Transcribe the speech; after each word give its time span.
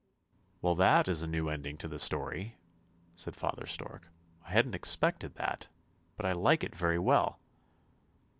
"Well, 0.63 0.73
that 0.77 1.07
is 1.07 1.21
a 1.21 1.27
new 1.27 1.47
ending 1.49 1.77
to 1.77 1.87
the 1.87 1.99
story," 1.99 2.55
said 3.13 3.35
father 3.35 3.67
stork;" 3.67 4.07
I 4.43 4.49
hadn't 4.49 4.73
expected 4.73 5.35
that, 5.35 5.67
but 6.17 6.25
I 6.25 6.31
like 6.31 6.63
it 6.63 6.75
very 6.75 6.97
well." 6.97 7.39